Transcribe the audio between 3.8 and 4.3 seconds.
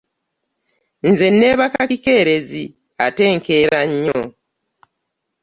nnyo.